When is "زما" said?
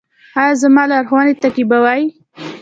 0.61-0.83